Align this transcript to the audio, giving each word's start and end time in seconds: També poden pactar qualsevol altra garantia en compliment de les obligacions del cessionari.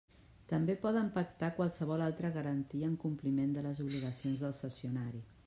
També 0.51 0.75
poden 0.85 1.11
pactar 1.17 1.49
qualsevol 1.59 2.03
altra 2.07 2.33
garantia 2.39 2.91
en 2.93 2.97
compliment 3.05 3.53
de 3.59 3.65
les 3.69 3.85
obligacions 3.87 4.45
del 4.47 4.59
cessionari. 4.65 5.25